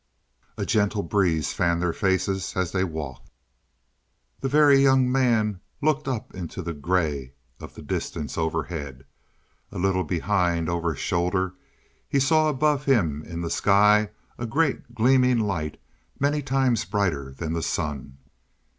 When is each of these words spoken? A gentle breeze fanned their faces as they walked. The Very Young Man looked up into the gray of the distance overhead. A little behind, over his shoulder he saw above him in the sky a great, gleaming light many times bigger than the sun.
A 0.57 0.65
gentle 0.65 1.03
breeze 1.03 1.53
fanned 1.53 1.79
their 1.79 1.93
faces 1.93 2.53
as 2.55 2.71
they 2.71 2.83
walked. 2.83 3.29
The 4.39 4.49
Very 4.49 4.81
Young 4.81 5.11
Man 5.11 5.61
looked 5.79 6.07
up 6.07 6.33
into 6.33 6.63
the 6.63 6.73
gray 6.73 7.33
of 7.59 7.75
the 7.75 7.83
distance 7.83 8.35
overhead. 8.35 9.05
A 9.71 9.77
little 9.77 10.03
behind, 10.03 10.69
over 10.69 10.93
his 10.95 10.99
shoulder 11.03 11.53
he 12.09 12.19
saw 12.19 12.49
above 12.49 12.85
him 12.85 13.21
in 13.21 13.41
the 13.41 13.51
sky 13.51 14.09
a 14.39 14.47
great, 14.47 14.95
gleaming 14.95 15.37
light 15.37 15.79
many 16.19 16.41
times 16.41 16.83
bigger 16.83 17.35
than 17.37 17.53
the 17.53 17.61
sun. 17.61 18.17